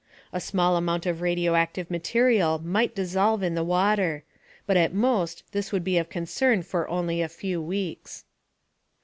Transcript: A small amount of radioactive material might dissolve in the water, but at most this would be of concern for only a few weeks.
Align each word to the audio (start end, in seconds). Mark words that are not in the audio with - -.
A 0.33 0.39
small 0.41 0.77
amount 0.77 1.05
of 1.05 1.21
radioactive 1.21 1.91
material 1.91 2.57
might 2.57 2.95
dissolve 2.95 3.43
in 3.43 3.53
the 3.53 3.63
water, 3.63 4.23
but 4.65 4.75
at 4.75 4.95
most 4.95 5.43
this 5.51 5.71
would 5.71 5.83
be 5.83 5.99
of 5.99 6.09
concern 6.09 6.63
for 6.63 6.89
only 6.89 7.21
a 7.21 7.29
few 7.29 7.61
weeks. 7.61 8.25